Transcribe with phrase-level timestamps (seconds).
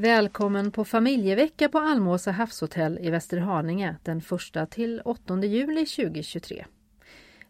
[0.00, 4.22] Välkommen på familjevecka på Almåsa havshotell i Västerhaninge den
[4.56, 6.64] 1 till 8 juli 2023.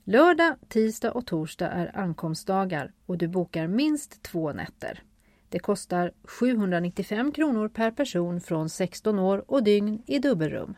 [0.04, 5.02] Lördag, tisdag och torsdag är ankomstdagar och du bokar minst två nätter.
[5.48, 10.74] Det kostar 795 kronor per person från 16 år och dygn i dubbelrum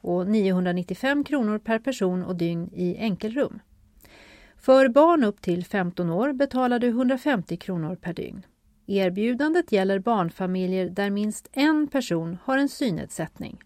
[0.00, 3.60] och 995 kronor per person och dygn i enkelrum.
[4.56, 8.46] För barn upp till 15 år betalar du 150 kronor per dygn.
[8.86, 13.58] Erbjudandet gäller barnfamiljer där minst en person har en synnedsättning.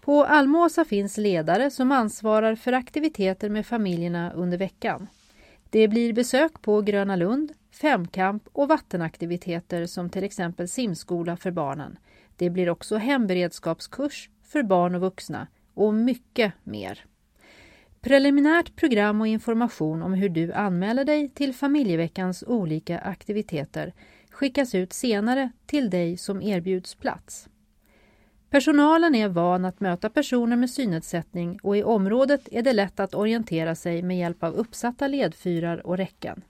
[0.00, 5.08] På Almåsa finns ledare som ansvarar för aktiviteter med familjerna under veckan.
[5.70, 11.98] Det blir besök på Gröna Lund, femkamp och vattenaktiviteter som till exempel simskola för barnen.
[12.36, 17.04] Det blir också hemberedskapskurs för barn och vuxna och mycket mer.
[18.00, 23.92] Preliminärt program och information om hur du anmäler dig till familjeveckans olika aktiviteter
[24.32, 27.48] skickas ut senare till dig som erbjuds plats.
[28.50, 33.14] Personalen är van att möta personer med synnedsättning och i området är det lätt att
[33.14, 36.44] orientera sig med hjälp av uppsatta ledfyrar och räcken.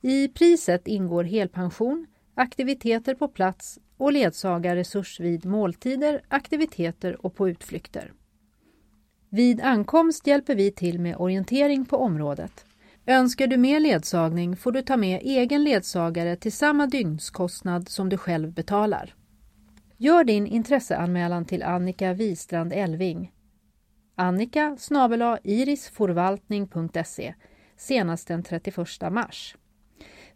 [0.00, 8.12] I priset ingår helpension, aktiviteter på plats och ledsagarresurs vid måltider, aktiviteter och på utflykter.
[9.28, 12.64] Vid ankomst hjälper vi till med orientering på området.
[13.06, 18.16] Önskar du mer ledsagning får du ta med egen ledsagare till samma dygnskostnad som du
[18.16, 19.14] själv betalar.
[19.96, 23.32] Gör din intresseanmälan till Annika Wistrand Elving.
[24.14, 24.76] Annika
[25.42, 27.34] irisforvaltning.se
[27.76, 28.76] senast den 31
[29.10, 29.56] mars.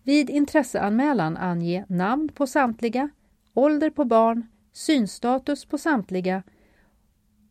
[0.03, 3.09] Vid intresseanmälan ange namn på samtliga,
[3.55, 6.43] ålder på barn, synstatus på samtliga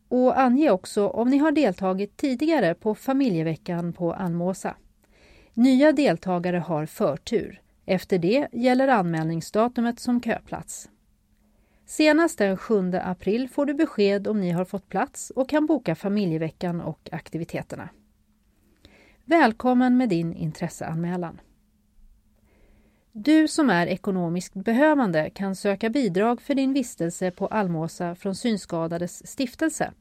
[0.08, 4.76] och ange också om ni har deltagit tidigare på familjeveckan på Almåsa.
[5.56, 7.60] Nya deltagare har förtur.
[7.86, 10.90] Efter det gäller anmälningsdatumet som köplats.
[11.86, 15.94] Senast den 7 april får du besked om ni har fått plats och kan boka
[15.94, 17.88] familjeveckan och aktiviteterna.
[19.24, 21.40] Välkommen med din intresseanmälan.
[23.12, 29.26] Du som är ekonomiskt behövande kan söka bidrag för din vistelse på Almåsa från Synskadades
[29.26, 29.92] stiftelse.